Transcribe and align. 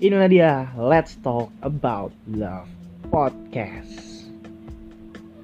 Inilah 0.00 0.32
dia 0.32 0.52
Let's 0.80 1.12
Talk 1.20 1.52
About 1.60 2.08
Love 2.24 2.72
Podcast. 3.12 4.24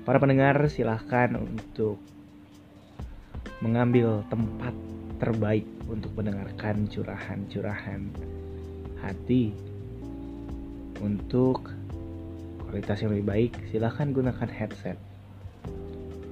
Para 0.08 0.16
pendengar 0.16 0.56
silahkan 0.72 1.36
untuk 1.36 2.00
mengambil 3.60 4.24
tempat 4.32 4.72
terbaik 5.20 5.68
untuk 5.92 6.08
mendengarkan 6.16 6.88
curahan-curahan 6.88 8.08
hati. 9.04 9.52
Untuk 11.04 11.68
kualitas 12.64 13.04
yang 13.04 13.12
lebih 13.12 13.28
baik, 13.28 13.52
silahkan 13.68 14.08
gunakan 14.08 14.48
headset. 14.48 14.96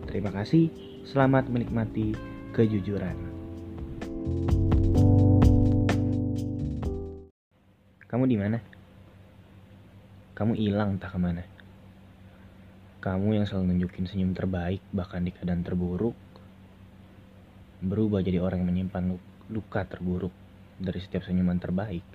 Terima 0.09 0.33
kasih, 0.33 0.73
selamat 1.05 1.53
menikmati 1.53 2.17
kejujuran. 2.57 4.64
Kamu 8.15 8.31
di 8.31 8.39
mana? 8.39 8.63
Kamu 10.39 10.55
hilang 10.55 10.95
entah 10.95 11.11
ke 11.11 11.19
mana. 11.19 11.43
Kamu 13.03 13.35
yang 13.35 13.43
selalu 13.43 13.75
nunjukin 13.75 14.07
senyum 14.07 14.39
terbaik 14.39 14.79
bahkan 14.95 15.27
di 15.27 15.35
keadaan 15.35 15.67
terburuk. 15.67 16.15
Berubah 17.83 18.23
jadi 18.23 18.39
orang 18.39 18.63
yang 18.63 18.71
menyimpan 18.71 19.19
luka 19.51 19.83
terburuk 19.91 20.31
dari 20.79 21.03
setiap 21.03 21.27
senyuman 21.27 21.59
terbaik. 21.59 22.07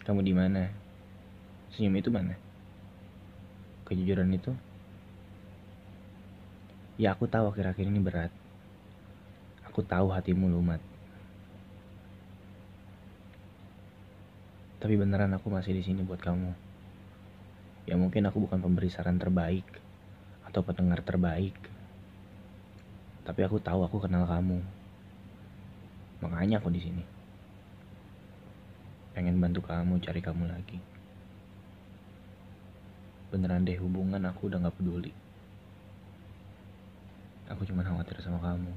Kamu 0.00 0.24
di 0.24 0.32
mana? 0.32 0.64
Senyum 1.76 2.00
itu 2.00 2.08
mana? 2.08 2.32
Kejujuran 3.84 4.32
itu? 4.32 4.56
Ya 6.96 7.12
aku 7.12 7.28
tahu 7.28 7.52
akhir-akhir 7.52 7.84
ini 7.84 8.00
berat. 8.00 8.32
Aku 9.68 9.84
tahu 9.84 10.08
hatimu 10.08 10.48
lumat. 10.48 10.80
Tapi 14.82 14.98
beneran 14.98 15.30
aku 15.30 15.46
masih 15.46 15.78
di 15.78 15.86
sini 15.86 16.02
buat 16.02 16.18
kamu. 16.18 16.50
Ya 17.86 17.94
mungkin 17.94 18.26
aku 18.26 18.42
bukan 18.42 18.58
pemberi 18.58 18.90
saran 18.90 19.14
terbaik 19.14 19.62
atau 20.42 20.66
pendengar 20.66 21.06
terbaik. 21.06 21.54
Tapi 23.22 23.40
aku 23.46 23.62
tahu 23.62 23.86
aku 23.86 24.02
kenal 24.02 24.26
kamu. 24.26 24.58
Makanya 26.18 26.58
aku 26.58 26.74
di 26.74 26.82
sini. 26.82 27.04
Pengen 29.14 29.38
bantu 29.38 29.62
kamu 29.62 30.02
cari 30.02 30.18
kamu 30.18 30.50
lagi. 30.50 30.82
Beneran 33.30 33.62
deh 33.62 33.78
hubungan 33.78 34.26
aku 34.26 34.50
udah 34.50 34.66
gak 34.66 34.82
peduli. 34.82 35.14
Aku 37.54 37.62
cuma 37.70 37.86
khawatir 37.86 38.18
sama 38.18 38.42
kamu. 38.42 38.74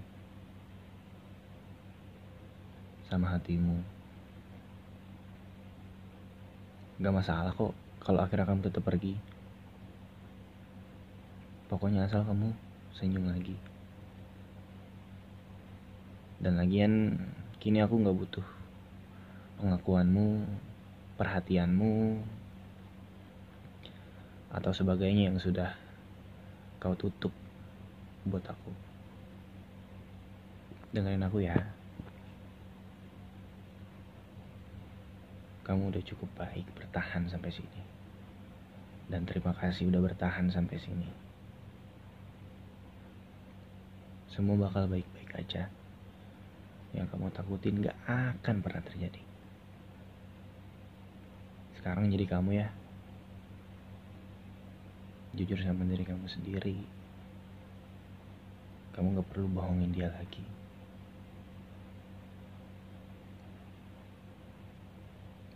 Sama 3.10 3.34
hatimu. 3.34 3.95
Gak 6.96 7.12
masalah 7.12 7.52
kok 7.52 7.76
kalau 8.00 8.24
akhirnya 8.24 8.48
kamu 8.48 8.72
tetap 8.72 8.84
pergi. 8.88 9.20
Pokoknya 11.68 12.08
asal 12.08 12.24
kamu 12.24 12.56
senyum 12.96 13.28
lagi. 13.28 13.60
Dan 16.40 16.56
lagian 16.56 17.20
kini 17.60 17.84
aku 17.84 18.00
gak 18.00 18.16
butuh 18.16 18.48
pengakuanmu, 19.60 20.46
perhatianmu, 21.20 22.24
atau 24.56 24.72
sebagainya 24.72 25.32
yang 25.32 25.40
sudah 25.40 25.76
kau 26.80 26.96
tutup 26.96 27.36
buat 28.24 28.44
aku. 28.48 28.72
Dengerin 30.96 31.28
aku 31.28 31.44
ya. 31.44 31.60
Kamu 35.66 35.90
udah 35.90 36.04
cukup 36.06 36.30
baik 36.38 36.70
bertahan 36.78 37.26
sampai 37.26 37.50
sini. 37.50 37.82
Dan 39.10 39.26
terima 39.26 39.50
kasih 39.58 39.90
udah 39.90 40.02
bertahan 40.02 40.54
sampai 40.54 40.78
sini. 40.78 41.10
Semua 44.30 44.62
bakal 44.62 44.86
baik-baik 44.86 45.32
aja. 45.42 45.66
Yang 46.94 47.08
kamu 47.10 47.34
takutin 47.34 47.82
gak 47.82 47.98
akan 48.06 48.56
pernah 48.62 48.84
terjadi. 48.86 49.24
Sekarang 51.82 52.14
jadi 52.14 52.30
kamu 52.30 52.50
ya. 52.62 52.70
Jujur 55.34 55.60
sama 55.66 55.82
diri 55.90 56.06
kamu 56.06 56.30
sendiri. 56.30 56.78
Kamu 58.94 59.18
gak 59.18 59.28
perlu 59.34 59.50
bohongin 59.50 59.92
dia 59.98 60.14
lagi. 60.14 60.46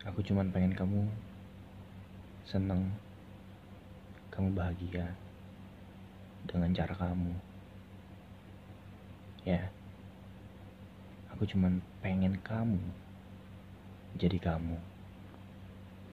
Aku 0.08 0.24
cuman 0.24 0.48
pengen 0.56 0.72
kamu 0.72 1.04
seneng, 2.48 2.88
kamu 4.32 4.56
bahagia 4.56 5.12
dengan 6.48 6.72
cara 6.72 6.96
kamu. 6.96 7.36
Ya, 9.44 9.68
aku 11.36 11.44
cuman 11.44 11.84
pengen 12.00 12.40
kamu 12.40 12.80
jadi 14.16 14.40
kamu. 14.40 14.80